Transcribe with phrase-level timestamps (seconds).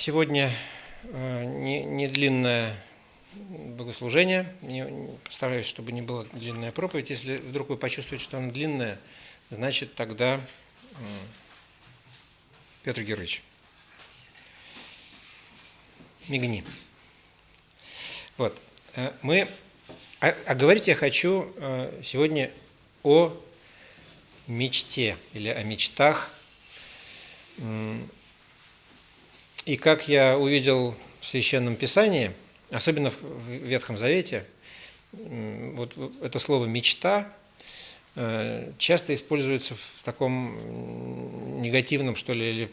[0.00, 0.50] Сегодня
[1.02, 2.74] э, не, не длинное
[3.34, 4.50] богослужение.
[4.62, 7.10] Не, постараюсь, чтобы не была длинная проповедь.
[7.10, 8.98] Если вдруг вы почувствуете, что она длинная,
[9.50, 10.40] значит тогда
[12.82, 13.42] Петр Георгиевич,
[16.28, 16.64] мигни.
[18.38, 18.58] Вот.
[18.96, 19.48] Э, мы,
[20.20, 22.50] а, а говорить я хочу э, сегодня
[23.02, 23.38] о
[24.46, 26.30] мечте или о мечтах.
[29.70, 32.32] И как я увидел в Священном Писании,
[32.72, 34.44] особенно в Ветхом Завете,
[35.12, 37.32] вот это слово «мечта»
[38.16, 42.70] э, часто используется в таком негативном, что ли, или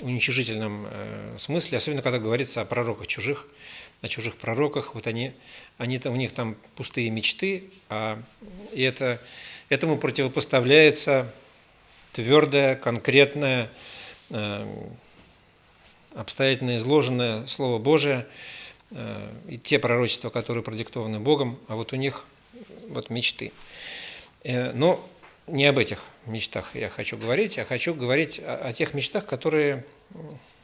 [0.00, 3.46] уничижительном э, смысле, особенно когда говорится о пророках чужих,
[4.00, 5.34] о чужих пророках, вот они,
[5.76, 8.22] они там, у них там пустые мечты, а,
[8.72, 9.20] и это,
[9.68, 11.30] этому противопоставляется
[12.12, 13.68] твердое, конкретное,
[14.30, 14.66] э,
[16.16, 18.26] обстоятельно изложенное Слово Божие
[18.90, 22.26] э, и те пророчества, которые продиктованы Богом, а вот у них
[22.88, 23.52] вот мечты.
[24.42, 25.06] Э, но
[25.46, 29.84] не об этих мечтах я хочу говорить, а хочу говорить о, тех мечтах, которые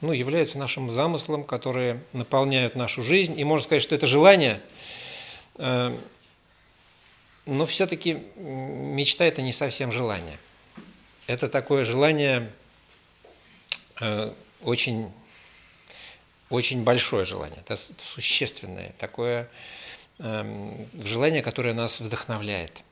[0.00, 3.38] ну, являются нашим замыслом, которые наполняют нашу жизнь.
[3.38, 4.60] И можно сказать, что это желание,
[5.56, 5.96] э,
[7.44, 10.38] но все-таки мечта– это не совсем желание.
[11.26, 12.50] Это такое желание
[14.62, 15.12] очень
[16.52, 19.48] очень большое желание, это существенное, такое
[20.18, 22.82] э, желание, которое нас вдохновляет,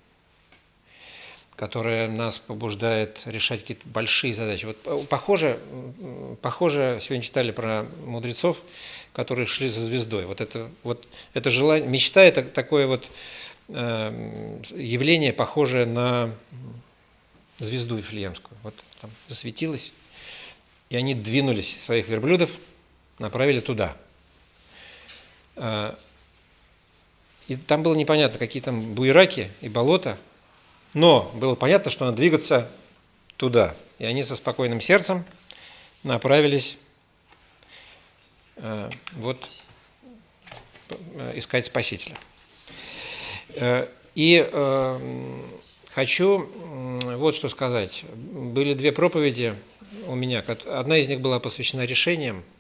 [1.57, 4.65] которое нас побуждает решать какие-то большие задачи.
[4.65, 5.61] Вот похоже,
[6.41, 8.63] похоже, сегодня читали про мудрецов,
[9.13, 10.25] которые шли за звездой.
[10.25, 13.11] Вот это, вот это желание, мечта– это такое вот
[13.69, 16.33] э, явление, похожее на
[17.59, 18.57] звезду Ифлеемскую.
[18.63, 19.93] Вот там засветилось,
[20.89, 22.51] и они двинулись своих верблюдов–
[23.21, 23.97] направили туда.
[25.55, 25.97] А,
[27.47, 30.19] и там было непонятно, какие там буераки и болота,
[30.95, 32.69] но было понятно, что надо двигаться
[33.37, 33.77] туда.
[33.99, 35.25] И они со спокойным сердцем
[36.03, 36.79] направились
[38.57, 39.49] а, вот
[41.35, 42.19] искать Спасителя.
[43.55, 44.41] А, и
[45.93, 46.51] хочу
[47.17, 48.05] вот что сказать.
[48.13, 49.55] Были две проповеди
[50.07, 50.41] у меня.
[50.41, 52.60] Одна из них была посвящена решениям, Э,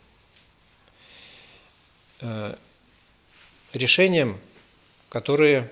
[3.73, 4.39] решениям,
[5.09, 5.71] которые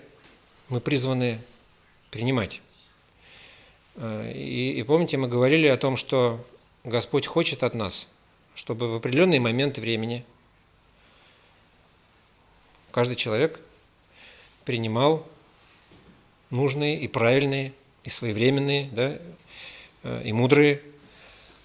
[0.68, 1.40] мы призваны
[2.10, 2.60] принимать.
[3.96, 6.44] Э, и, и помните, мы говорили о том, что
[6.84, 8.06] Господь хочет от нас,
[8.54, 10.24] чтобы в определенный момент времени
[12.90, 13.60] каждый человек
[14.64, 15.26] принимал
[16.50, 17.72] нужные и правильные,
[18.04, 19.18] и своевременные, да,
[20.02, 20.82] э, и мудрые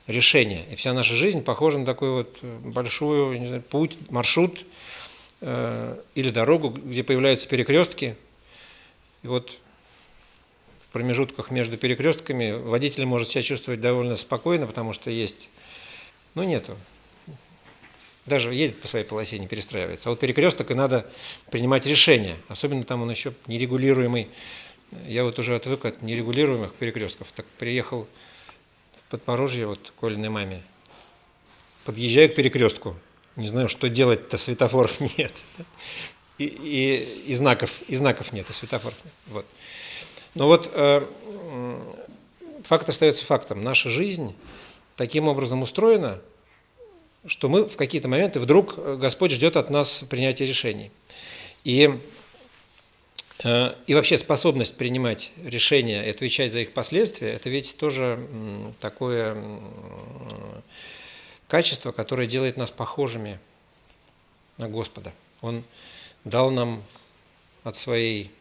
[0.07, 0.65] решения.
[0.71, 4.65] И вся наша жизнь похожа на такой вот э, большой не знаю, путь, маршрут
[5.41, 8.15] э, или дорогу, где появляются перекрестки.
[9.23, 9.57] И вот
[10.87, 15.49] в промежутках между перекрестками водитель может себя чувствовать довольно спокойно, потому что есть,
[16.35, 16.77] ну нету,
[18.25, 20.09] даже едет по своей полосе, не перестраивается.
[20.09, 21.09] А вот перекресток и надо
[21.51, 24.29] принимать решения, особенно там он еще нерегулируемый.
[25.07, 27.31] Я вот уже отвык от нерегулируемых перекрестков.
[27.31, 28.07] Так приехал
[29.13, 30.63] Подпорожье, вот Колиной маме,
[31.85, 32.95] подъезжаю к перекрестку,
[33.35, 35.31] не знаю, что делать-то, светофоров нет.
[36.39, 39.13] И, и, и, знаков, и знаков нет, и светофоров нет.
[39.27, 39.45] Вот.
[40.33, 41.05] Но вот э,
[42.63, 43.63] факт остается фактом.
[43.63, 44.35] Наша жизнь
[44.95, 46.19] таким образом устроена,
[47.27, 50.91] что мы в какие-то моменты вдруг Господь ждет от нас принятия решений.
[51.63, 52.22] И Э,
[53.43, 58.19] и вообще способность принимать решения и отвечать за их последствия, это ведь тоже
[58.79, 59.37] такое
[61.47, 63.39] качество, которое делает нас похожими
[64.57, 65.13] на Господа.
[65.41, 65.63] Он
[66.23, 66.83] дал нам
[67.63, 68.31] от своей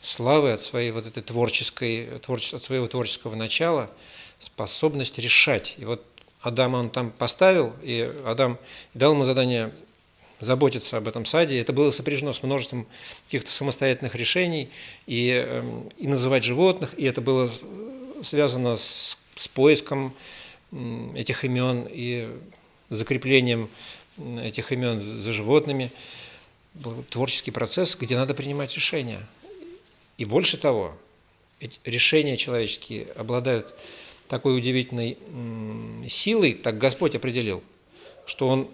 [0.00, 3.90] славы, от своей вот этой творческой, от своего творческого начала
[4.38, 5.74] способность решать.
[5.78, 6.04] И вот
[6.40, 8.58] Адама он там поставил, и Адам
[8.94, 9.72] дал ему задание
[10.40, 11.60] заботиться об этом саде.
[11.60, 12.86] Это было сопряжено с множеством
[13.26, 14.70] каких-то самостоятельных решений
[15.06, 17.50] и, эм, и называть животных, и это было
[18.22, 20.14] связано с, с поиском
[21.14, 22.28] этих имен и
[22.90, 23.68] закреплением
[24.42, 25.90] этих имен за животными.
[26.74, 29.26] Был творческий процесс, где надо принимать решения.
[30.16, 30.96] И больше того,
[31.84, 33.74] решения человеческие обладают
[34.28, 35.16] такой удивительной
[36.08, 37.62] силой, так Господь определил,
[38.26, 38.68] что Он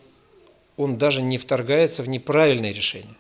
[0.77, 3.15] он даже не вторгается в неправильные решения.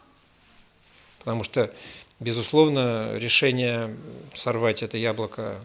[1.18, 1.72] Потому что,
[2.20, 3.96] безусловно, решение
[4.34, 5.58] сорвать это яблоко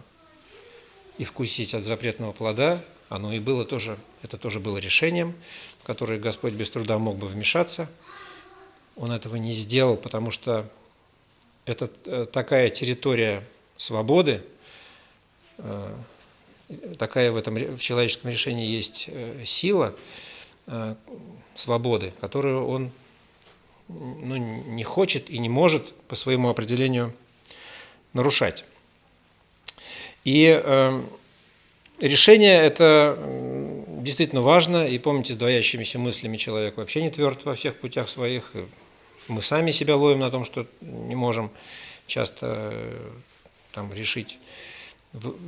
[1.17, 5.33] и вкусить от запретного плода, оно и было тоже, это тоже было решением,
[5.79, 7.89] в которое Господь без труда мог бы вмешаться.
[8.95, 10.69] Он этого не сделал, потому что
[11.65, 13.43] это э, такая территория
[13.77, 14.43] свободы,
[15.57, 15.95] э,
[16.97, 19.95] такая в этом в человеческом решении есть э, сила
[21.55, 22.91] свободы, которую он
[23.89, 27.13] ну, не хочет и не может по своему определению
[28.13, 28.63] нарушать.
[30.23, 31.03] И э,
[31.99, 33.17] решение это
[34.01, 34.87] действительно важно.
[34.87, 38.53] И помните, с двоящимися мыслями человек вообще не тверд во всех путях своих.
[39.27, 41.49] Мы сами себя ловим на том, что не можем
[42.05, 43.11] часто э,
[43.73, 44.37] там, решить,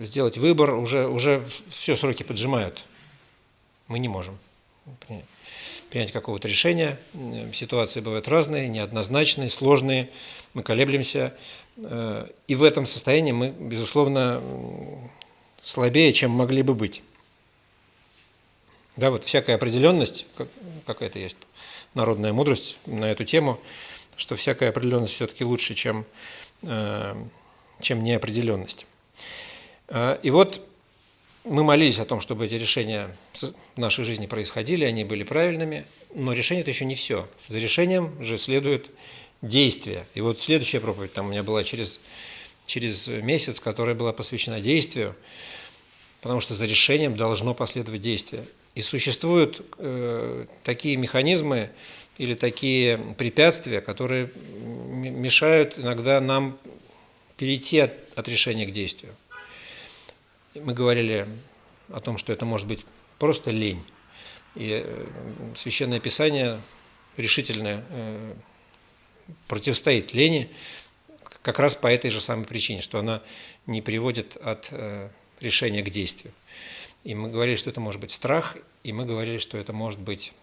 [0.02, 0.74] сделать выбор.
[0.74, 2.84] Уже, уже все сроки поджимают.
[3.88, 4.38] Мы не можем
[5.90, 6.98] принять какого-то решения.
[7.54, 10.10] Ситуации бывают разные, неоднозначные, сложные.
[10.54, 11.34] Мы колеблемся.
[11.78, 14.42] Э, и в этом состоянии мы, безусловно,
[15.62, 17.04] слабее, чем могли бы быть.
[18.96, 20.26] Да, вот всякая определенность,
[20.86, 21.38] какая-то есть
[21.94, 23.60] народная мудрость на эту тему,
[24.18, 26.06] что всякая определенность все-таки лучше, чем,
[26.64, 27.16] э,
[27.80, 28.86] чем неопределенность.
[29.88, 30.62] Э, и вот
[31.44, 36.34] мы молились о том, чтобы эти решения в нашей жизни происходили, они были правильными, но
[36.34, 37.28] решение это еще не все.
[37.48, 38.90] За решением же следует
[39.42, 40.06] действия.
[40.14, 42.00] И вот следующая проповедь там у меня была через,
[42.66, 45.16] через месяц, которая была посвящена действию,
[46.22, 48.46] потому что за решением должно последовать действие.
[48.76, 51.72] И существуют э, такие механизмы
[52.18, 56.58] или такие препятствия, которые мешают иногда нам
[57.36, 59.16] перейти от, от решения к действию.
[60.54, 61.30] Мы говорили
[61.90, 62.86] о том, что это может быть
[63.18, 63.84] просто лень.
[64.56, 65.08] И э,
[65.56, 66.60] Священное Писание
[67.16, 68.34] решительное э,
[69.48, 70.50] противостоит лени
[71.42, 73.22] как раз по этой же самой причине, что она
[73.66, 75.10] не приводит от э,
[75.40, 76.34] решения к действию.
[77.06, 80.34] И мы говорили, что это может быть страх, и мы говорили, что это может быть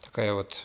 [0.00, 0.64] такая вот,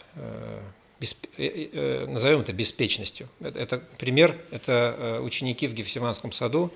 [1.00, 3.28] назовем это беспечностью.
[3.40, 6.72] Это пример, это ученики в Гефсиманском саду,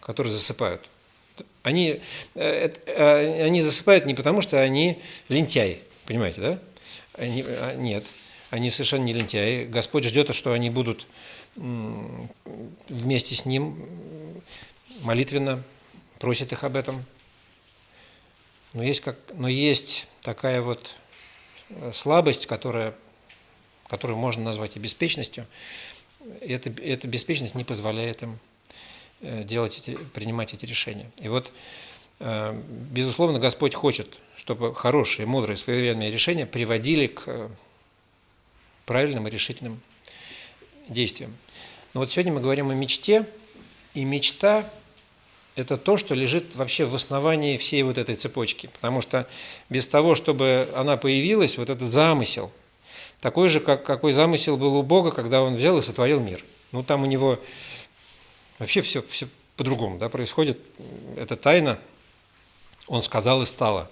[0.00, 0.86] которые засыпают.
[1.62, 2.00] Они,
[2.34, 6.58] они засыпают не потому, что они лентяи, понимаете, да?
[7.14, 8.04] Они, а, нет,
[8.50, 9.64] они совершенно не лентяи.
[9.64, 11.06] Господь ждет, что они будут
[11.56, 14.42] вместе с Ним
[15.02, 15.62] молитвенно,
[16.18, 17.04] просит их об этом.
[18.72, 20.96] Но есть, как, но есть такая вот
[21.70, 22.94] э, слабость, которая,
[23.86, 25.46] которую можно назвать и беспечностью.
[26.40, 28.55] Эта, эта беспечность не позволяет им э,
[29.20, 31.10] делать эти, принимать эти решения.
[31.20, 31.52] И вот,
[32.20, 32.60] э,
[32.90, 37.50] безусловно, Господь хочет, чтобы хорошие, мудрые, своевременные решения приводили к
[38.84, 39.80] правильным и решительным
[40.88, 41.36] действием.
[41.94, 43.26] Но вот сегодня мы говорим о мечте,
[43.94, 44.70] и мечта–
[45.56, 48.68] это то, что лежит вообще в основании всей вот этой цепочки.
[48.68, 49.26] Потому что
[49.70, 52.52] без того, чтобы она появилась, вот этот замысел,
[53.20, 56.44] такой же, как, какой замысел был у Бога, когда Он взял и сотворил мир.
[56.72, 57.40] Ну, там у него
[58.58, 60.58] вообще все, все по-другому да, происходит.
[61.16, 61.78] Это тайна.
[62.86, 63.90] Он сказал и стало.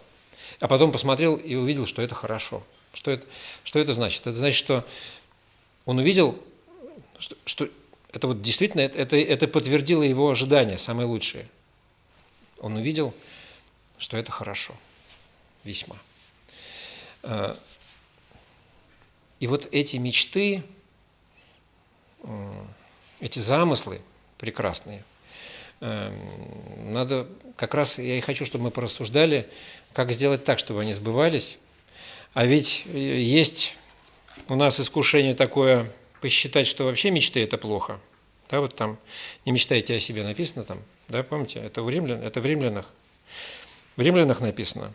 [0.60, 2.62] А потом посмотрел и увидел, что это хорошо–
[2.94, 3.26] что это,
[3.64, 4.22] что это значит?
[4.22, 4.86] Это значит, что
[5.84, 6.40] он увидел,
[7.18, 7.68] что, что
[8.12, 11.48] это вот действительно, это, это подтвердило его ожидания, самые лучшие.
[12.58, 13.12] Он увидел,
[13.98, 14.74] что это хорошо,
[15.64, 15.96] весьма.
[17.22, 17.58] А,
[19.40, 20.62] и вот эти мечты,
[23.20, 24.00] эти замыслы
[24.38, 25.04] прекрасные,
[25.80, 29.50] надо, как раз я и хочу, чтобы мы порассуждали,
[29.92, 31.58] как сделать так, чтобы они сбывались,
[32.32, 33.76] а ведь э, есть
[34.48, 38.00] у нас искушение такое посчитать, что вообще мечты– это плохо.
[38.50, 38.98] Да, вот там
[39.44, 41.60] «не мечтайте о себе» написано там, да, помните?
[41.60, 42.90] Это, у римлян, это в римлянах.
[43.96, 44.92] В римлянах написано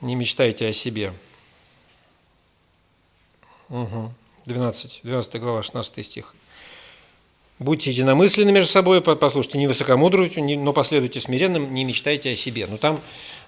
[0.00, 1.14] «не мечтайте о себе».
[3.68, 4.12] Угу.
[4.46, 6.34] 12, 12 глава, 16 стих.
[7.58, 12.66] Будьте единомысленны между собой, послушайте, не высокомудруйте, но последуйте смиренным, не мечтайте о себе.
[12.66, 13.00] Ну там,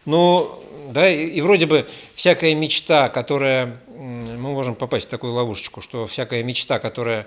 [0.04, 5.80] ну, да, и, и вроде бы всякая мечта, которая, мы можем попасть в такую ловушечку,
[5.80, 7.26] что всякая мечта, которая,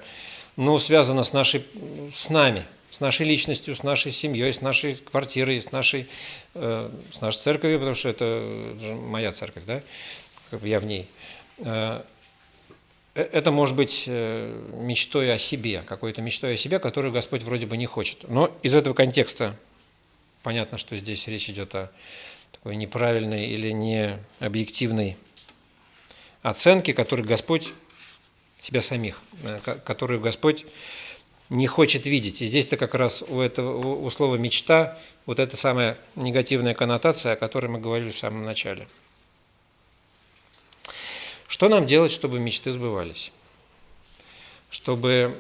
[0.56, 1.66] ну, связана с нашей,
[2.14, 6.08] с нами, с нашей личностью, с нашей семьей, с нашей квартирой, с нашей,
[6.54, 9.82] э, с нашей церковью, потому что это моя церковь, да,
[10.62, 11.08] я в ней.
[13.18, 17.66] Э, это может быть э, мечтой о себе, какой-то мечтой о себе, которую Господь вроде
[17.66, 18.30] бы не хочет.
[18.30, 19.58] Но из этого контекста
[20.44, 21.92] понятно, что здесь речь идет о
[22.52, 25.18] такой неправильной или не объективной
[26.44, 27.74] оценки, которую Господь
[28.62, 30.68] себя самих, э, которую Господь
[31.50, 32.44] не хочет видеть.
[32.44, 37.36] И здесь-то как раз у, этого, у слова «мечта» вот эта самая негативная коннотация, о
[37.36, 38.88] которой мы говорили в самом начале.
[41.48, 43.32] Что нам делать, чтобы мечты сбывались?
[44.70, 45.36] Чтобы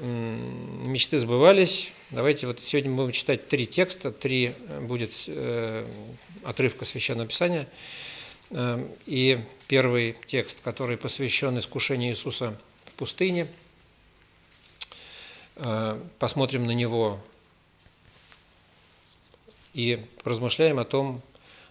[0.85, 5.85] мечты сбывались, давайте вот сегодня мы будем читать три текста, три э, будет э,
[6.43, 7.67] отрывка Священного Писания.
[8.51, 13.47] Э, и первый текст, который посвящен искушению Иисуса в пустыне–
[15.59, 17.19] Э, посмотрим на него
[19.73, 21.23] и размышляем о том,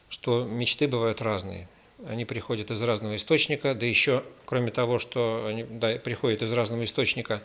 [0.08, 1.68] что мечты бывают разные.
[2.08, 6.84] Они приходят из разного источника, да еще, кроме того, что они да, приходят из разного
[6.84, 7.42] источника,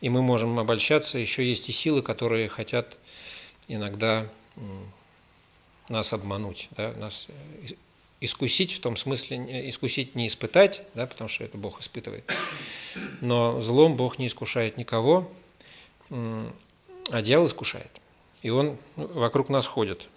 [0.00, 2.96] и мы можем обольщаться, еще есть и силы, которые хотят
[3.66, 4.28] иногда
[5.88, 7.26] нас обмануть, да, нас
[8.20, 12.24] искусить в том смысле, искусить не испытать, да, потому что это Бог испытывает,
[13.20, 15.30] но злом Бог не искушает никого,
[16.10, 17.90] а дьявол искушает.
[18.42, 20.08] И он ну, вокруг нас ходит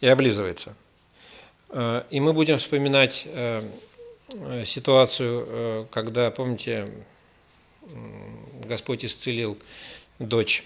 [0.00, 0.74] и облизывается.
[1.70, 3.62] Э, и мы будем вспоминать э,
[4.64, 6.90] ситуацию, э, когда, помните,
[8.64, 9.58] Господь исцелил
[10.18, 10.64] дочь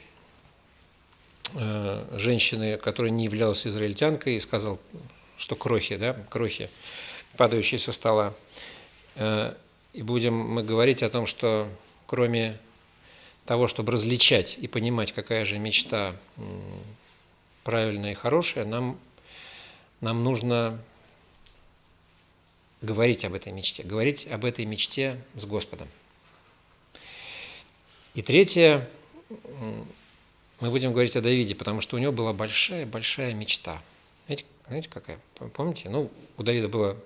[2.12, 4.78] женщины, которая не являлась израильтянкой, и сказал,
[5.36, 6.70] что крохи, да, крохи,
[7.36, 8.34] падающие со стола.
[9.16, 11.66] И будем мы говорить о том, что
[12.06, 12.60] кроме
[13.46, 16.14] того, чтобы различать и понимать, какая же мечта
[17.64, 18.98] правильная и хорошая, нам,
[20.00, 20.78] нам нужно
[22.80, 25.88] говорить об этой мечте, говорить об этой мечте с Господом.
[28.14, 28.88] И третье,
[30.60, 33.82] мы будем говорить о Давиде, потому что у него была большая-большая мечта.
[34.26, 35.18] Знаете, знаете, какая?
[35.54, 35.88] Помните?
[35.88, 36.96] Ну, у Давида было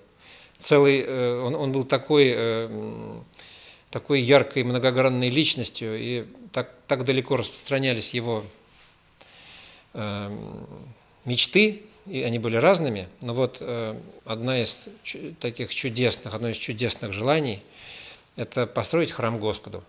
[0.59, 3.21] целый, э, он, он был такой э,
[3.93, 8.43] такой яркой многогранной личностью, и так, так далеко распространялись его
[9.93, 10.39] э,
[11.27, 14.87] мечты, и они были разными, но вот э, одна из
[15.41, 17.63] таких чудесных, одно из чудесных желаний–
[18.37, 19.85] это построить храм Господу.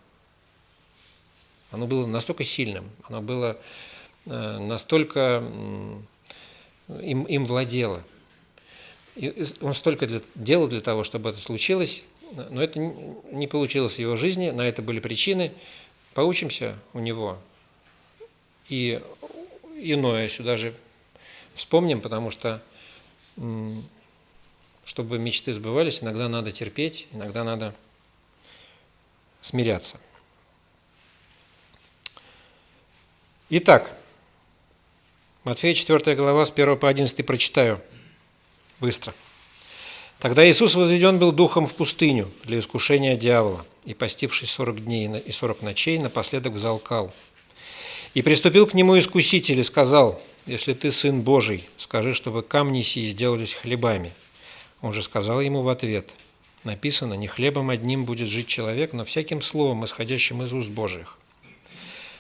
[1.72, 3.58] Оно было настолько сильным, оно было
[4.26, 5.44] э, настолько
[6.88, 8.04] им, им владело.
[9.16, 12.04] И он столько для, делал для того, чтобы это случилось,
[12.50, 15.52] но это не получилось в его жизни, на это были причины.
[16.14, 17.38] Поучимся у него.
[18.70, 19.02] И
[19.76, 20.76] иное сюда же
[21.54, 22.62] вспомним, потому что
[24.86, 27.74] чтобы мечты сбывались, иногда надо терпеть, иногда надо
[29.42, 29.98] смиряться.
[33.50, 33.96] Итак,
[35.44, 37.82] Матфея 4 глава с 1 по 11 прочитаю
[38.80, 39.14] быстро.
[40.20, 45.32] Тогда Иисус возведен был духом в пустыню для искушения дьявола, и, постившись сорок дней и
[45.32, 47.14] сорок ночей, напоследок взалкал.
[48.14, 53.08] И приступил к нему искуситель и сказал, «Если ты сын Божий, скажи, чтобы камни сии
[53.08, 54.12] сделались хлебами».
[54.82, 56.14] Он же сказал ему в ответ,
[56.64, 61.18] написано, «Не хлебом одним будет жить человек, но всяким словом, исходящим из уст Божьих».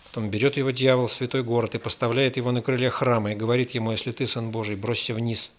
[0.06, 3.72] Потом берет его дьявол в святой город и поставляет его на крыле храма и говорит
[3.72, 5.52] ему, «Если ты сын Божий, бросься вниз,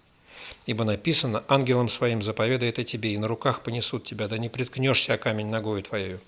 [0.66, 5.14] Ибо написано, ангелом своим заповедает о тебе, и на руках понесут тебя, да не приткнешься
[5.14, 6.20] о камень ногою твоею.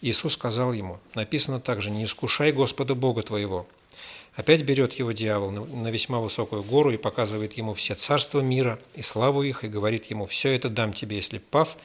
[0.00, 3.66] Иисус сказал ему, написано также, не искушай Господа Бога твоего.
[4.34, 9.02] Опять берет его дьявол на весьма высокую гору и показывает ему все царства мира и
[9.02, 11.76] славу их, и говорит ему, все это дам тебе, если пав,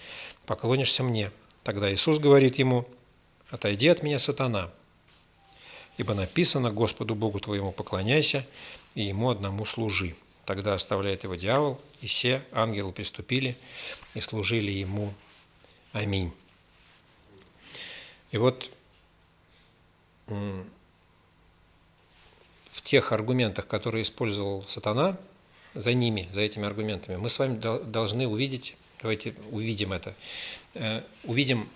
[0.45, 1.31] поклонишься мне.
[1.63, 2.87] Тогда Иисус говорит ему,
[3.49, 4.69] отойди от меня, сатана,
[5.97, 8.45] ибо написано, Господу Богу твоему поклоняйся,
[8.93, 10.15] и Ему одному служи.
[10.45, 13.57] Тогда оставляет его дьявол, и все ангелы приступили
[14.13, 15.13] и служили ему.
[15.91, 16.31] Аминь.
[18.31, 18.69] И вот
[22.85, 25.17] тех аргументах, которые использовал сатана,
[25.73, 30.15] за ними, за этими аргументами, мы с вами должны увидеть, давайте увидим это,
[30.73, 31.67] э, увидим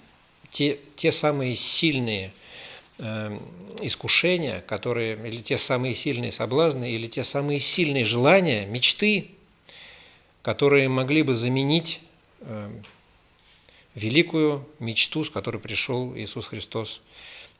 [0.52, 2.32] те, те самые сильные
[3.02, 3.42] Эм,
[3.82, 9.30] искушения, которые, или те самые сильные соблазны, или те самые сильные желания, мечты,
[10.42, 12.02] которые могли бы заменить
[12.42, 12.84] эм,
[13.96, 17.00] великую мечту, с которой пришел Иисус Христос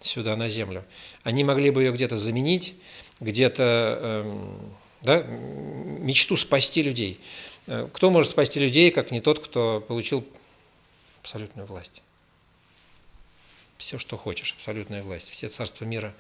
[0.02, 0.86] сюда на землю.
[1.24, 2.76] Они могли бы ее где-то заменить,
[3.20, 7.20] где-то эм, да, мечту спасти людей.
[7.68, 10.26] Э, кто может спасти людей, как не тот, кто получил
[11.22, 12.02] абсолютную власть?
[13.80, 15.30] все, что хочешь, абсолютная власть.
[15.30, 16.14] Все царства мира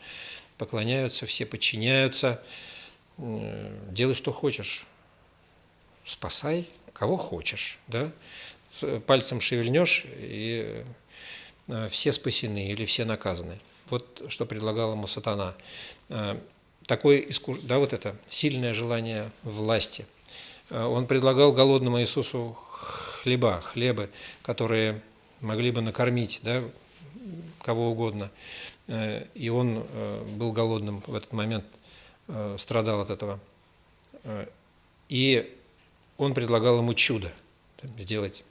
[0.58, 2.42] поклоняются, все подчиняются.
[3.18, 4.88] Делай, что хочешь.
[6.06, 7.78] Спасай, кого хочешь.
[7.88, 8.12] Да?
[9.06, 10.86] Пальцем шевельнешь, и э,
[11.90, 13.60] все спасены или все наказаны.
[13.90, 15.56] Вот что предлагал ему сатана.
[16.10, 16.40] Э,
[16.86, 17.60] такое искуш...
[17.64, 20.06] да, вот это сильное желание власти.
[20.70, 24.10] Э, он предлагал голодному Иисусу хлеба, хлебы,
[24.44, 25.02] которые
[25.42, 26.64] могли бы накормить да,
[27.62, 28.30] кого угодно.
[28.88, 29.86] Э, и он
[30.38, 31.66] был голодным в этот момент,
[32.60, 33.40] страдал от этого.
[35.08, 35.58] И
[36.20, 37.32] он предлагал ему чудо,
[37.98, 38.44] сделать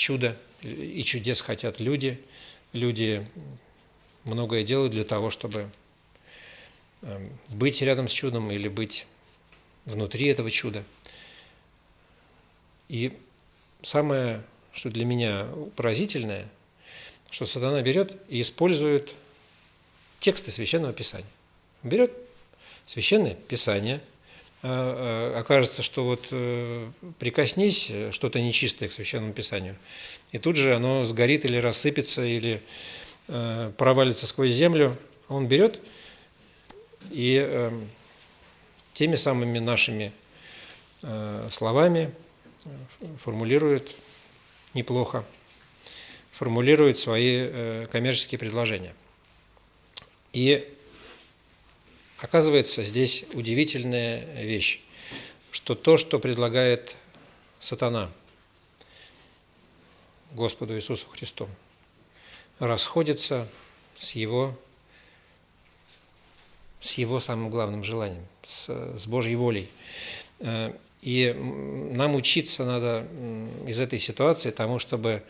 [0.00, 2.18] чудо, и чудес хотят люди.
[2.72, 3.26] Люди
[4.24, 5.70] многое делают для того, чтобы
[7.02, 9.06] эм, быть рядом с чудом или быть
[9.84, 10.84] внутри этого чуда.
[12.88, 13.16] И
[13.82, 14.42] самое,
[14.72, 16.48] что для меня поразительное,
[17.30, 19.14] что сатана берет и использует
[20.18, 21.28] тексты Священного Писания.
[21.82, 22.12] Берет
[22.86, 24.00] Священное Писание,
[24.62, 29.76] окажется, что вот э, прикоснись что-то нечистое к Священному Писанию,
[30.32, 32.62] и тут же оно сгорит или рассыпется, или
[33.32, 34.96] Э, провалится сквозь землю,
[35.28, 35.80] он берет
[37.10, 37.70] и
[38.92, 40.12] теми самыми нашими
[41.02, 42.12] э, словами
[43.18, 43.94] формулирует
[44.74, 45.24] неплохо,
[46.32, 48.94] формулирует свои э, коммерческие предложения.
[50.32, 50.76] И
[52.20, 54.80] оказывается здесь удивительная вещь,
[55.50, 56.96] что то, что предлагает
[57.60, 58.10] сатана
[60.32, 61.48] Господу Иисусу Христу–
[62.60, 63.48] расходится
[63.98, 64.56] с его,
[66.80, 69.70] с его самым главным желанием, с, с Божьей волей.
[70.38, 70.72] Э,
[71.02, 73.06] и нам учиться надо
[73.66, 75.22] из этой ситуации тому, чтобы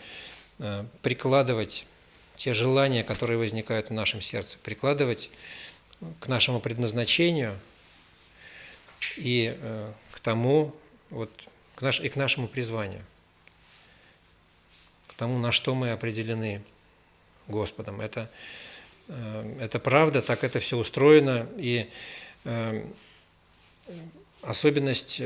[0.59, 1.87] э, прикладывать
[2.37, 5.30] те желания, которые возникают в нашем сердце, прикладывать
[6.19, 7.59] к нашему предназначению
[9.16, 10.75] и э, к тому,
[11.11, 11.30] вот,
[11.75, 13.04] к наш, и к нашему призванию,
[15.09, 16.62] к тому, на что мы определены
[17.49, 18.00] Господом.
[18.00, 18.30] Это,
[19.09, 21.49] э, это правда, так это все устроено.
[21.57, 21.88] И
[22.45, 22.84] э,
[24.43, 25.21] особенность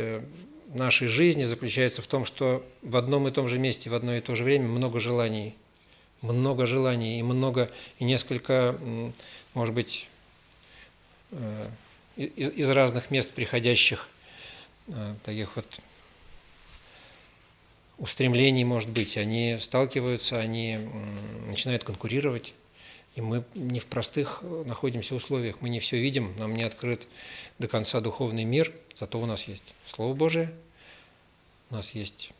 [0.68, 4.20] нашей жизни заключается в том, что в одном и том же месте, в одно и
[4.20, 5.54] то же время много желаний.
[6.20, 8.78] Много желаний и много, и несколько,
[9.52, 10.08] может быть,
[12.16, 14.08] из разных мест приходящих
[15.24, 15.66] таких вот
[17.98, 20.78] устремлений, может быть, они сталкиваются, они
[21.46, 22.54] начинают конкурировать,
[23.14, 27.06] и мы не в простых находимся условиях, мы не все видим, нам не открыт
[27.58, 30.52] до конца духовный мир, зато у нас есть Слово Божие,
[31.70, 32.30] у нас есть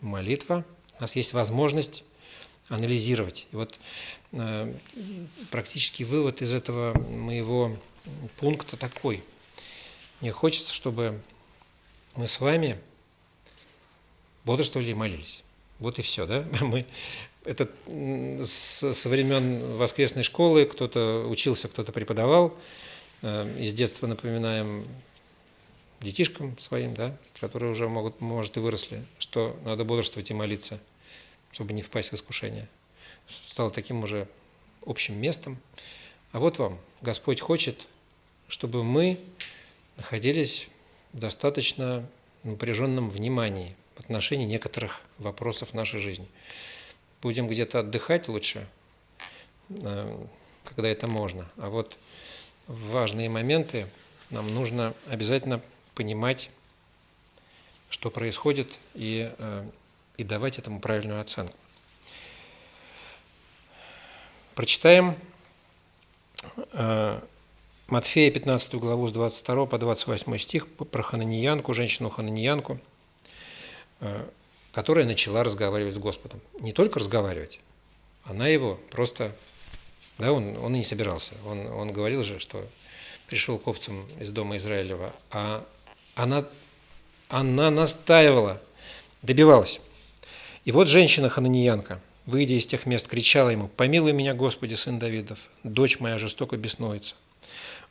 [0.00, 0.64] молитва,
[0.98, 2.02] у нас есть возможность
[2.68, 3.46] анализировать.
[3.52, 3.78] И вот
[4.32, 4.74] э,
[5.50, 7.76] практически вывод из этого моего
[8.36, 9.22] пункта такой.
[10.20, 11.20] Мне хочется, чтобы
[12.14, 12.78] мы с вами
[14.44, 15.42] бодрствовали и молились.
[15.78, 16.46] Вот и все, да?
[16.60, 16.86] Мы,
[17.44, 17.68] это
[18.46, 22.56] со времен воскресной школы кто-то учился, кто-то преподавал.
[23.22, 24.86] Э, из детства напоминаем
[26.00, 30.78] детишкам своим, да, которые уже могут, может, и выросли, что надо бодрствовать и молиться,
[31.52, 32.68] чтобы не впасть в искушение.
[33.28, 34.28] Стало таким уже
[34.84, 35.58] общим местом.
[36.32, 37.86] А вот вам, Господь хочет,
[38.48, 39.20] чтобы мы
[39.96, 40.68] находились
[41.12, 42.08] в достаточно
[42.42, 46.28] напряженном внимании– в отношении некоторых вопросов нашей жизни.
[47.22, 48.68] Будем где-то отдыхать лучше,
[49.70, 50.26] э,
[50.64, 51.50] когда это можно.
[51.56, 51.98] А вот
[52.66, 53.88] важные моменты
[54.30, 55.62] нам нужно обязательно
[55.94, 56.50] понимать,
[57.88, 59.68] что происходит, и, э,
[60.18, 61.56] и давать этому правильную оценку.
[64.54, 65.16] Прочитаем
[66.72, 67.20] э,
[67.88, 72.80] Матфея 15 главу с 22 по 28 стих про хананиянку, женщину-хананиянку–
[74.00, 74.28] Э,
[74.72, 76.38] которая начала разговаривать с Господом.
[76.60, 77.60] Не только разговаривать,
[78.24, 79.34] она его просто,
[80.18, 81.32] да, он, он и не собирался.
[81.46, 82.62] Он, он говорил же, что
[83.26, 85.66] пришел к овцам из дома Израилева, а
[86.14, 86.44] она,
[87.28, 88.60] она настаивала,
[89.22, 89.80] добивалась.
[90.66, 96.00] И вот женщина-хананиянка, выйдя из тех мест, кричала ему, «Помилуй меня, Господи, сын Давидов, дочь
[96.00, 97.14] моя жестоко беснуется».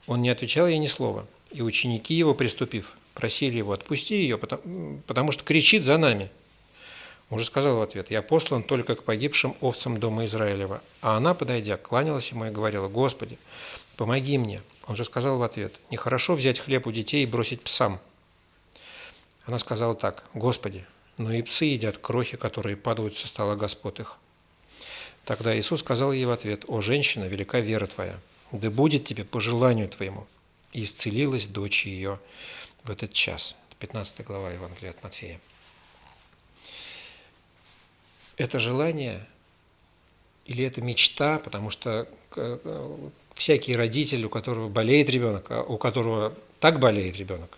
[0.08, 5.02] Он не отвечал ей ни слова, и ученики его, приступив, просили его, отпусти ее, потому,
[5.08, 6.30] потому что кричит за нами.
[7.30, 10.82] Он же сказал в ответ, я послан только к погибшим овцам дома Израилева.
[11.02, 13.39] А она, подойдя, кланялась ему и говорила, Господи,
[13.98, 14.62] помоги мне.
[14.86, 18.00] Он же сказал в ответ, нехорошо взять хлеб у детей и бросить псам.
[19.46, 20.86] Она сказала так, Господи,
[21.18, 24.18] но и псы едят крохи, которые падают со стола Господ их.
[25.24, 28.20] Тогда Иисус сказал ей в ответ, «О, женщина, велика вера твоя,
[28.60, 30.28] да будет тебе по желанию твоему».
[30.74, 32.20] И исцелилась дочь ее
[32.84, 33.56] в этот час.
[33.80, 35.39] 15 глава Евангелия от Матфея.
[38.38, 39.26] Это желание
[40.46, 42.08] или это мечта, потому что
[43.34, 47.58] всякий родитель, у которого болеет ребенок, а у которого так болеет ребенок,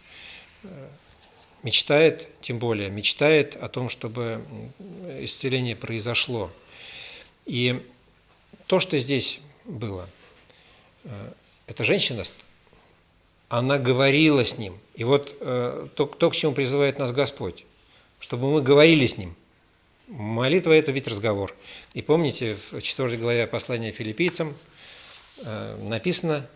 [1.63, 4.43] мечтает, тем более мечтает о том, чтобы
[5.19, 6.51] исцеление произошло.
[7.45, 7.83] И
[8.67, 10.16] то, что здесь было, э,
[11.67, 12.23] эта женщина,
[13.49, 14.77] она говорила с ним.
[14.95, 17.65] И вот э, то, то, к чему призывает нас Господь,
[18.19, 19.35] чтобы мы говорили с ним.
[20.07, 21.53] Молитва– это ведь разговор.
[21.93, 24.55] И помните, в 4 главе послания филиппийцам
[25.37, 26.47] э, написано,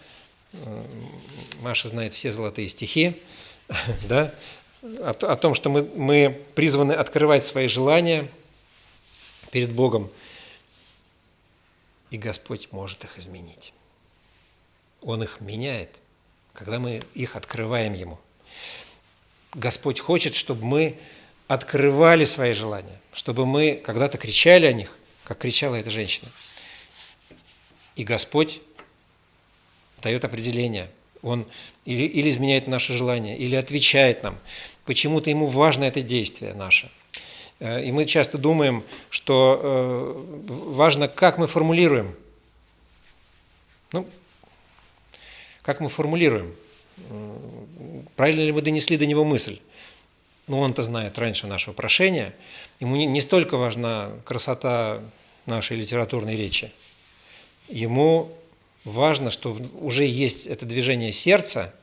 [1.62, 3.22] Маша знает все золотые стихи,
[4.08, 4.34] да,
[4.82, 8.30] о, о том, что мы, мы призваны открывать свои желания
[9.52, 10.10] перед Богом,
[12.10, 13.74] и Господь может их изменить.
[15.02, 15.90] Он их меняет,
[16.54, 18.20] когда мы их открываем Ему.
[19.54, 21.00] Господь хочет, чтобы мы
[21.48, 26.30] открывали свои желания, чтобы мы когда-то кричали о них, как кричала эта женщина.
[27.96, 28.62] И Господь
[30.02, 30.90] дает определение.
[31.22, 31.46] Он
[31.86, 34.40] или, или изменяет наши желания, или отвечает нам.
[34.86, 36.90] Почему-то ему важно это действие наше.
[37.60, 42.16] Э, и мы часто думаем, что э, важно, как мы формулируем.
[43.92, 44.08] Ну,
[45.62, 46.56] как мы формулируем.
[48.16, 49.60] Правильно ли мы донесли до него мысль?
[50.48, 52.34] Ну, он-то знает раньше нашего прошения.
[52.80, 55.02] Ему не, столько важна красота
[55.46, 56.72] нашей литературной речи.
[57.68, 58.32] Ему
[58.84, 61.74] важно, что уже есть это движение сердца,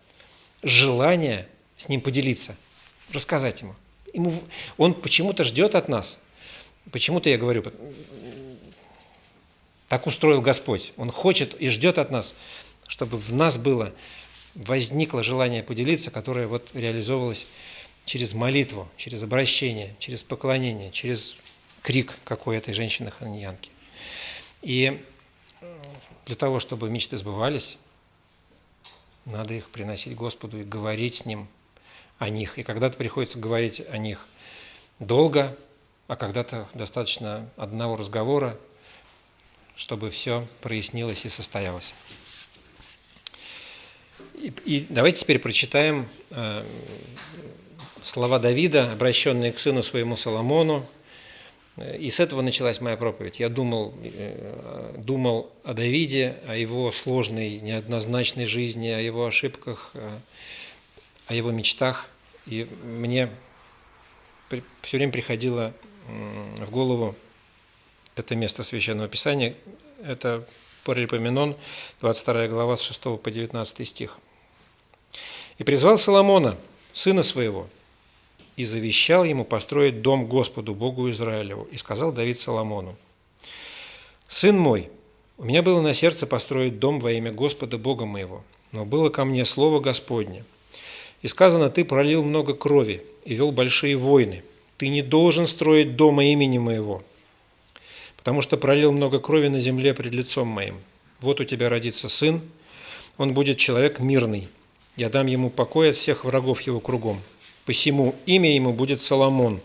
[0.63, 2.57] желание с ним поделиться–
[3.13, 3.75] рассказать ему.
[4.13, 4.33] ему
[4.77, 6.19] он почему-то ждет от нас.
[6.91, 7.65] Почему-то я говорю,
[9.89, 10.93] так устроил Господь.
[10.97, 12.35] Он хочет и ждет от нас,
[12.89, 13.95] чтобы в нас было,
[14.55, 17.47] возникло желание поделиться, которое вот реализовывалось
[18.05, 21.37] через молитву, через обращение, через поклонение, через
[21.83, 23.71] крик какой этой женщины-ханьянки.
[24.63, 25.01] И
[26.27, 27.79] для того, чтобы мечты сбывались,
[29.25, 31.47] надо их приносить Господу и говорить с Ним–
[32.19, 32.59] о них.
[32.59, 34.27] И когда-то приходится говорить о них
[34.99, 35.57] долго,
[36.07, 38.59] а когда-то достаточно одного разговора,
[39.77, 41.95] чтобы все прояснилось и состоялось.
[44.39, 46.65] И, и давайте теперь прочитаем э,
[48.03, 50.87] слова Давида, обращенные к сыну своему Соломону.
[51.99, 53.41] И с этого началась моя проповедь.
[53.41, 60.19] Я думал, э, думал о Давиде, о его сложной, неоднозначной жизни, о его ошибках, э,
[61.27, 62.09] о его мечтах.
[62.47, 63.31] И мне
[64.83, 65.75] все время приходило
[66.59, 67.17] в голову
[68.15, 69.55] это место Священного Писания.
[70.03, 70.47] Это
[70.85, 71.57] Паралипоменон,
[72.01, 74.19] 22 глава с 6 по 19 стих.
[75.59, 76.57] «И призвал Соломона,
[76.93, 77.69] сына своего,
[78.57, 81.69] и завещал ему построить дом Господу, Богу Израилеву.
[81.71, 82.97] И сказал Давид Соломону,
[84.27, 84.89] «Сын мой,
[85.37, 88.43] у меня было на сердце построить дом во имя Господа Бога моего,
[88.73, 90.45] но было ко мне слово Господне–
[91.23, 94.45] и сказано, ты пролил много крови и вел большие войны.
[94.77, 97.03] Ты не должен строить дома имени моего,
[98.17, 100.79] потому что пролил много крови на земле пред лицом моим.
[101.21, 102.41] Вот у тебя родится сын,
[103.17, 104.49] он будет человек мирный.
[104.99, 107.23] Я дам ему покой от всех врагов его кругом.
[107.65, 109.61] Посему имя ему будет Соломон.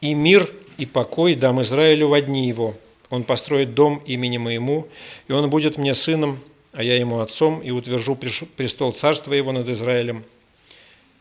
[0.00, 2.74] И мир, и покой дам Израилю в одни его.
[3.10, 4.88] Он построит дом имени моему,
[5.28, 6.40] и он будет мне сыном,
[6.72, 10.24] а я ему отцом, и утвержу престол царства его над Израилем,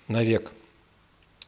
[0.07, 0.51] навек.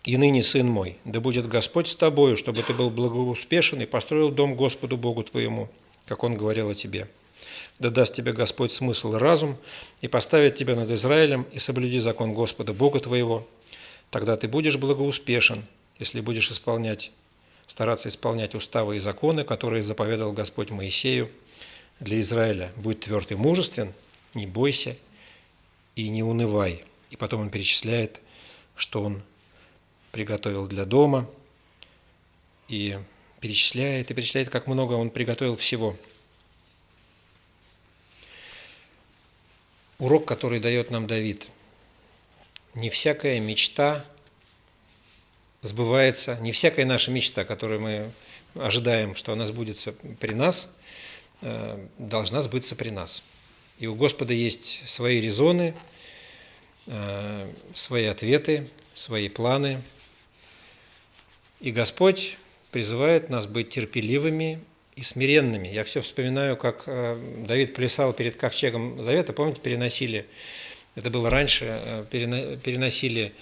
[0.04, 4.30] И ныне, сын мой, да будет Господь с тобою, чтобы ты был благоуспешен и построил
[4.30, 5.68] дом Господу Богу твоему,
[6.06, 7.08] как Он говорил о тебе.
[7.80, 9.58] Да даст тебе Господь смысл и разум,
[10.02, 13.48] и поставит тебя над Израилем, и соблюди закон Господа Бога твоего.
[14.10, 15.66] Тогда ты будешь благоуспешен,
[16.00, 17.12] если будешь исполнять,
[17.68, 21.30] стараться исполнять уставы и законы, которые заповедал Господь Моисею
[22.00, 22.72] для Израиля.
[22.76, 23.94] Будь тверд и мужествен,
[24.34, 24.98] не бойся
[25.96, 26.84] и не унывай.
[27.10, 28.20] И потом он перечисляет–
[28.82, 29.22] что он
[30.12, 31.30] приготовил для дома,
[32.68, 32.98] и
[33.40, 35.96] перечисляет, и перечисляет, как много он приготовил всего.
[40.02, 41.48] Урок, который дает нам Давид.
[42.76, 44.06] Не всякая мечта
[45.62, 48.12] сбывается, не всякая наша мечта, которую мы
[48.56, 50.70] ожидаем, что она сбудется при нас,
[51.42, 53.24] э, должна сбыться при нас.
[53.80, 55.74] И у Господа есть свои резоны–
[56.88, 59.82] Э, свои ответы, свои планы.
[61.60, 62.38] И Господь
[62.72, 64.60] призывает нас быть терпеливыми
[64.96, 65.68] и смиренными.
[65.68, 70.28] Я все вспоминаю, как э, Давид плясал перед ковчегом Завета, помните, переносили,
[70.96, 73.34] это было раньше, э, переносили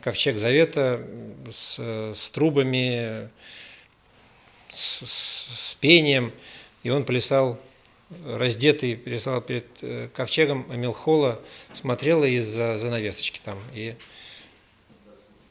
[0.00, 1.06] ковчег Завета
[1.50, 3.30] с, с трубами,
[4.68, 6.32] с, с пением,
[6.82, 7.58] и он плясал
[8.24, 11.40] раздетый, плясал перед э, ковчегом, а Мелхола
[11.72, 13.94] смотрела из-за занавесочки там и,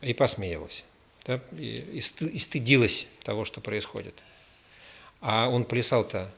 [0.02, 0.84] и посмеялась.
[1.26, 2.02] Да, и,
[2.34, 4.14] и стыдилась того, что происходит.
[5.22, 6.32] А он плясал-то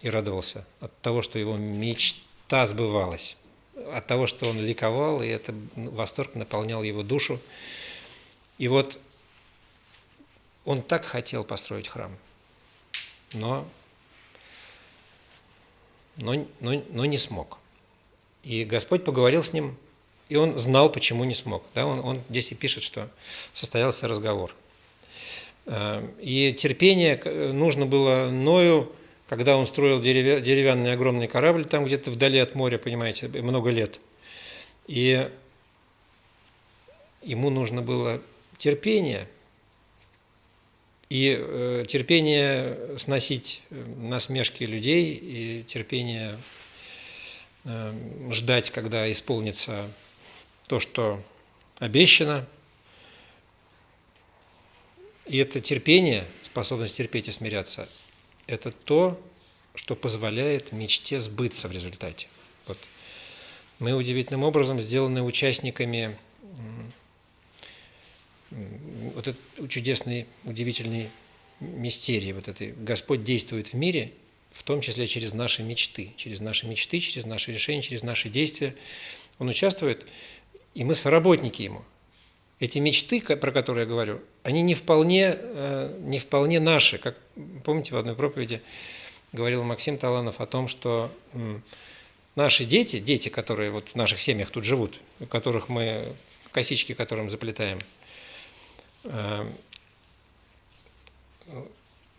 [0.00, 3.36] и радовался от того, что его мечта сбывалась,
[3.92, 7.40] от того, что он ликовал, и это восторг наполнял его душу.
[8.58, 8.98] И вот
[10.64, 12.16] он так хотел построить храм,
[13.32, 13.66] но,
[16.16, 17.58] но, но, но не смог.
[18.42, 19.76] И Господь поговорил с ним,
[20.28, 21.64] и он знал, почему не смог.
[21.74, 23.10] Да, он, он здесь и пишет, что
[23.52, 24.54] состоялся разговор.
[25.66, 27.16] Э, и терпение
[27.52, 28.92] нужно было Ною,
[29.28, 34.00] когда он строил деревянный огромный корабль там где-то вдали от моря, понимаете, много лет.
[34.86, 35.30] И
[37.22, 38.20] ему нужно было
[38.58, 39.28] терпение
[41.10, 46.38] и э, терпение сносить э, насмешки людей и терпение
[47.64, 47.92] э,
[48.30, 49.90] ждать, когда исполнится
[50.68, 51.20] то, что
[51.80, 52.46] обещано.
[55.30, 57.88] И это терпение, способность терпеть и смиряться,
[58.48, 59.16] это то,
[59.76, 62.26] что позволяет мечте сбыться в результате.
[62.66, 62.76] Вот.
[63.78, 66.16] Мы удивительным образом сделаны участниками
[68.50, 71.10] вот этот чудесный, удивительный
[71.60, 72.72] мистерий вот этой.
[72.72, 74.12] Господь действует в мире,
[74.50, 78.74] в том числе через наши мечты, через наши мечты, через наши решения, через наши действия.
[79.38, 80.08] Он участвует,
[80.74, 81.84] и мы соработники Ему.
[82.60, 86.98] Эти мечты, про которые я говорю, они не вполне, э, не вполне наши.
[86.98, 87.16] Как
[87.64, 88.62] помните, в одной проповеди
[89.32, 91.10] говорил Максим Таланов о том, что
[92.36, 96.14] наши дети, дети, которые вот в наших семьях тут живут, которых мы
[96.52, 97.80] косички которым заплетаем–
[99.04, 99.56] Эм,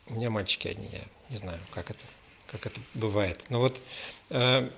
[0.07, 2.03] у меня мальчики одни, я не знаю, как это,
[2.47, 3.39] как это бывает.
[3.49, 3.79] Но вот
[4.29, 4.69] э,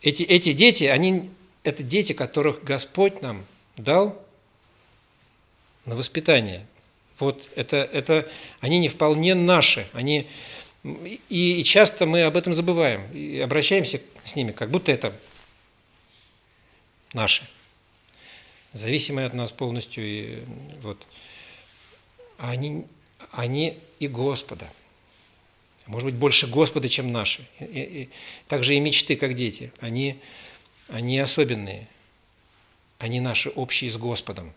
[0.00, 1.30] эти, эти дети, они,
[1.62, 3.46] это дети, которых Господь нам
[3.76, 4.21] дал
[5.84, 6.66] на воспитание.
[7.18, 8.28] Вот это, это,
[8.60, 10.28] они не вполне наши, они,
[10.82, 15.14] и, и часто мы об этом забываем, и обращаемся с ними, как будто это
[17.12, 17.48] наши,
[18.72, 20.04] зависимые от нас полностью.
[20.04, 20.44] И,
[20.82, 21.06] вот
[22.38, 22.86] они,
[23.30, 24.70] они и Господа.
[25.86, 27.46] Может быть, больше Господа, чем наши.
[27.60, 28.08] И, и,
[28.48, 29.72] также и мечты, как дети.
[29.80, 30.18] Они,
[30.88, 31.88] они особенные.
[32.98, 34.52] Они наши общие с Господом.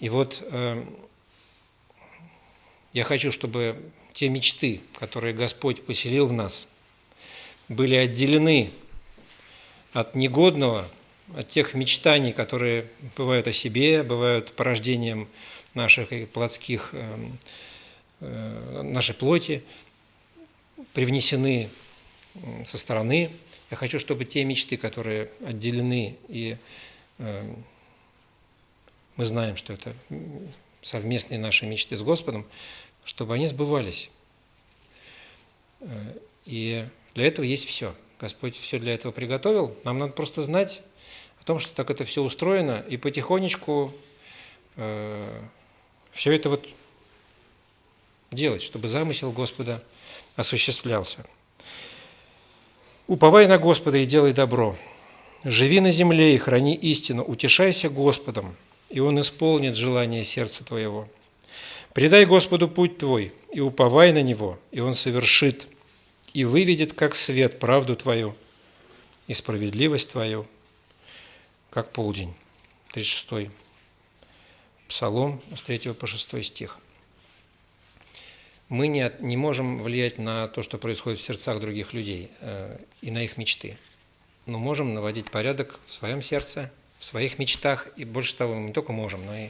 [0.00, 0.84] И вот э,
[2.94, 3.76] я хочу, чтобы
[4.14, 6.66] те мечты, которые Господь поселил в нас,
[7.68, 8.70] были отделены
[9.92, 10.88] от негодного,
[11.36, 15.28] от тех мечтаний, которые бывают о себе, бывают порождением
[15.74, 17.38] наших плотских, эм,
[18.20, 19.62] э, нашей плоти
[20.94, 21.68] привнесены
[22.64, 23.30] со стороны.
[23.70, 26.56] Я хочу, чтобы те мечты, которые отделены, и
[27.18, 27.64] эм,
[29.20, 29.94] мы знаем, что это
[30.80, 32.46] совместные наши мечты с Господом,
[33.04, 34.08] чтобы они сбывались.
[35.80, 36.14] Э,
[36.46, 37.94] и для этого есть все.
[38.18, 39.76] Господь все для этого приготовил.
[39.84, 40.80] Нам надо просто знать
[41.38, 43.92] о том, что так это все устроено, и потихонечку
[44.76, 45.42] э,
[46.12, 46.66] все это вот
[48.30, 49.84] делать, чтобы замысел Господа
[50.34, 51.26] осуществлялся.
[53.06, 54.78] Уповай на Господа и делай добро.
[55.44, 58.56] Живи на земле и храни истину, утешайся Господом,
[58.90, 61.08] и Он исполнит желание сердца твоего.
[61.94, 65.66] Предай Господу путь твой, и уповай на Него, и Он совершит,
[66.34, 68.36] и выведет, как свет, правду твою
[69.26, 70.46] и справедливость твою,
[71.70, 72.34] как полдень.
[72.92, 73.50] 36
[74.88, 76.78] Псалом с 3 по 6 стих.
[78.68, 83.12] Мы не, не можем влиять на то, что происходит в сердцах других людей э, и
[83.12, 83.78] на их мечты,
[84.46, 88.72] но можем наводить порядок в своем сердце, в своих мечтах, и больше того, мы не
[88.72, 89.48] только можем, но и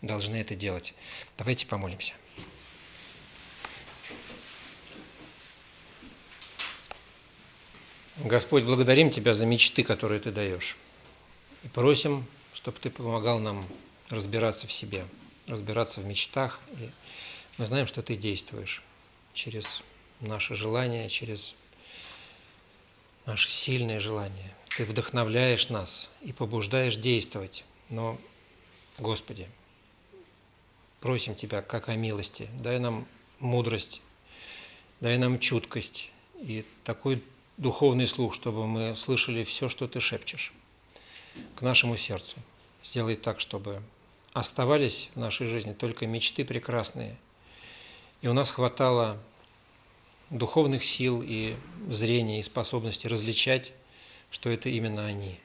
[0.00, 0.94] должны это делать.
[1.36, 2.14] Давайте помолимся.
[8.18, 10.76] Господь, благодарим Тебя за мечты, которые Ты даешь.
[11.64, 13.66] И просим, чтобы Ты помогал нам
[14.08, 15.04] разбираться в себе,
[15.48, 16.60] разбираться в мечтах.
[16.78, 16.88] И
[17.58, 18.82] мы знаем, что ты действуешь
[19.34, 19.82] через
[20.20, 21.56] наши желания, через
[23.26, 24.54] наши сильные желания.
[24.76, 27.64] Ты вдохновляешь нас и побуждаешь действовать.
[27.90, 28.18] Но,
[28.98, 29.48] Господи,
[31.00, 33.06] просим Тебя, как о милости, дай нам
[33.38, 34.00] мудрость,
[35.00, 37.22] дай нам чуткость и такой
[37.58, 40.54] духовный слух, чтобы мы слышали все, что Ты шепчешь
[41.54, 42.36] к нашему сердцу.
[42.82, 43.82] Сделай так, чтобы
[44.32, 47.18] оставались в нашей жизни только мечты прекрасные.
[48.22, 49.18] И у нас хватало
[50.30, 51.56] духовных сил и
[51.90, 53.74] зрения и способности различать,
[54.32, 55.38] что это именно они.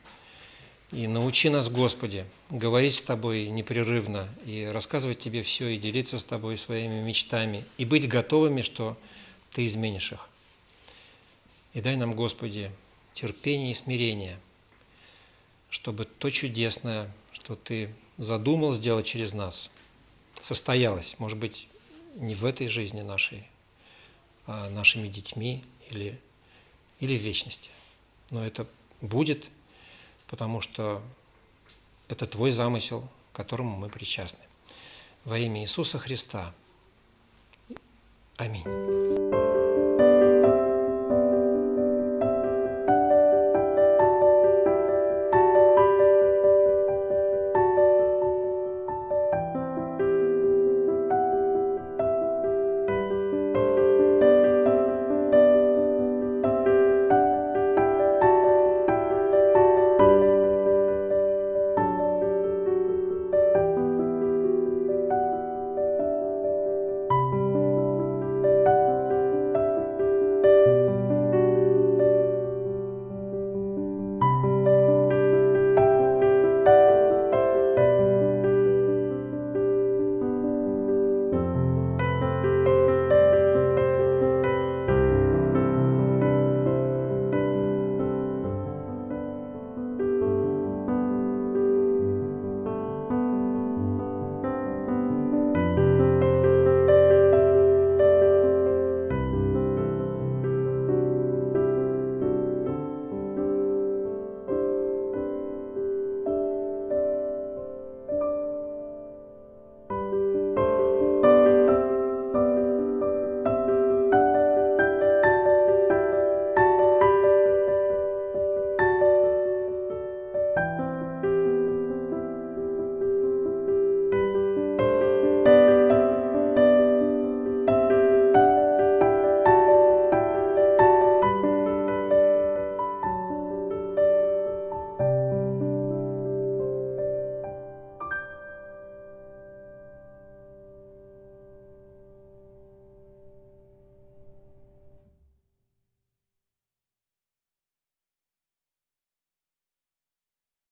[0.91, 6.23] И научи нас, Господи, говорить с Тобой непрерывно и рассказывать Тебе все, и делиться с
[6.23, 8.97] Тобой своими мечтами, и быть готовыми, что
[9.51, 10.29] Ты изменишь их.
[11.73, 12.71] И дай нам, Господи,
[13.13, 14.39] терпение и смирение,
[15.69, 19.69] чтобы то чудесное, что Ты задумал сделать через нас,
[20.39, 21.67] состоялось, может быть,
[22.15, 23.45] не в этой жизни нашей,
[24.45, 26.17] а нашими детьми или,
[27.01, 27.69] или в вечности.
[28.31, 28.65] Но это
[29.01, 29.45] будет,
[30.27, 31.01] потому что
[32.07, 34.39] это Твой замысел, к которому мы причастны.
[35.25, 36.53] Во имя Иисуса Христа.
[38.37, 38.63] Аминь.